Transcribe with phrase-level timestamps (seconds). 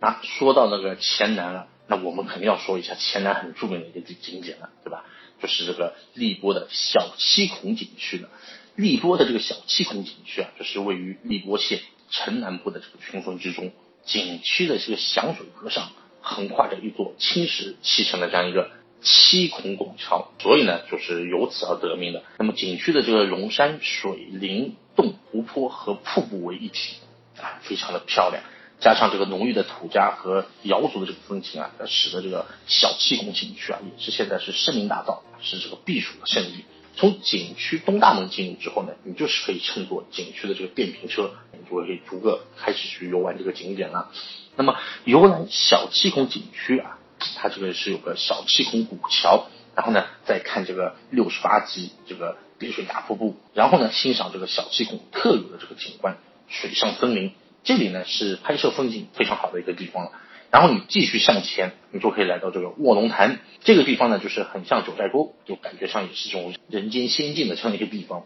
[0.00, 5.04] 啊，说到那个黔南了，那我们肯定要说一下黔南很著名的一个景景点了，对吧？
[5.40, 8.28] 就是这个荔波的小七孔景区了。
[8.76, 11.80] 荔波的这个小七孔景区啊，就是位于荔波县
[12.10, 13.72] 城南部的这个群峰之中。
[14.04, 15.90] 景区的这个响水河上
[16.22, 18.70] 横跨着一座青石砌成的这样一个
[19.00, 22.22] 七孔拱桥，所以呢，就是由此而得名的。
[22.38, 26.96] 那么景区的这个龙山、水林、洞、湖泊和瀑布为一体
[27.36, 28.42] 啊，非常的漂亮。
[28.80, 36.64] 加上这个浓郁的土家和瑶族的这个风情啊，使得这个小七孔景区啊，也是现在是声名大噪，是这个避暑的胜地。
[36.96, 44.10] 从景区东大门进入之后呢，你就是可以乘坐景区的这个电瓶车，你就可以逐个开始去游玩这个景点了。
[44.56, 46.98] 那么游览小七孔景区啊，
[47.36, 56.16] 它这个是有个小七孔古桥，然后呢再看这个六十八级这个叠水大瀑布，然后呢欣赏这个小七孔特有的这个景观——
[56.48, 57.32] 水上森林。
[57.68, 60.12] 这里呢是拍摄风景非常好的一个地方了，
[60.50, 68.24] 然后你继续向前，你就可以来到这个卧龙潭这个地方呢，就是很像九寨沟，就感觉上也是这种人间仙境的这样一个地方。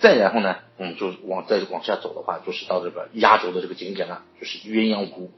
[0.00, 5.30] 再然后呢，嗯，就往再往下走的话，就是到这个压轴的这个景点了，就是鸳鸯湖。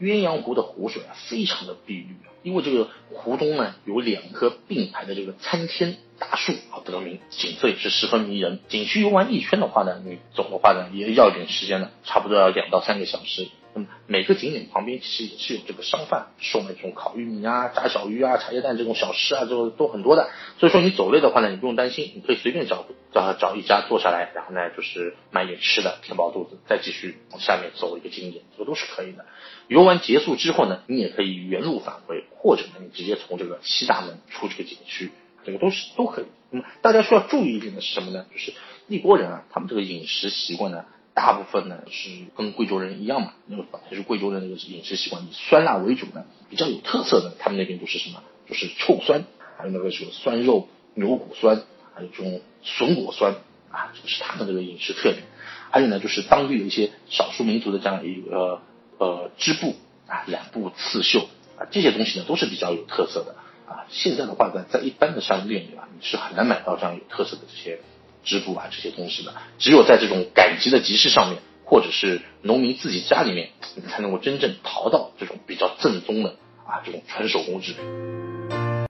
[0.00, 8.60] 鸳鸯湖的湖水啊，非常的碧绿，因为这个湖中呢有两棵并排的这个参天大树啊得名，景色也是十分迷人。
[8.68, 13.48] 景区游玩一圈的话呢，你走的话呢也要点时间呢，差不多要两到三个小时。
[13.74, 20.30] 那么每个景点旁边其实也是有这个商贩售卖这种烤玉米啊、炸小鱼啊、茶叶蛋这种小吃啊，这个都很多的。
[20.60, 29.26] 所以说你走累的话呢，你不用担心，你可以随便找找找一家坐下来，然后呢就是买点吃的，填饱肚子，再继续往下面走一个景点，这个都是可以的。
[29.66, 35.10] 游玩结束之后呢，你也可以原路返回，或者呢你直接从这个西大门出这个景区，
[35.44, 36.26] 这个都是都可以。
[36.50, 38.24] 那么大家需要注意一点的是什么呢？
[38.32, 38.52] 就是
[38.86, 40.84] 一波人啊，他们这个饮食习惯呢。
[41.14, 48.20] 大部分呢是跟贵州人一样嘛，那个本来是贵州人那个饮食习惯以酸辣为主的，比较有特色的，他们那边都是什么？
[48.48, 49.24] 就是臭酸，
[49.56, 51.62] 还有那个什么酸肉、牛骨酸，
[51.94, 53.36] 还有这种笋果酸
[53.70, 55.22] 啊，这是他们这个饮食特点。
[55.70, 58.60] 还有呢，就是当地的一些少数民族的这样一个
[58.98, 59.76] 呃织布
[60.08, 63.36] 啊、染布刺绣啊，这些东西呢都是比较有特色的
[63.66, 63.86] 啊。
[63.88, 67.78] 现在的话呢，在一般的商店里啊，你是很难买到这样有特色的这些。
[68.24, 76.30] 织布啊，这些东西的，只有在这种赶集的集市上面，或者是农民自己家里面，你才能够真正淘到这种比较正宗的
[76.66, 78.73] 啊，这种纯手工制品。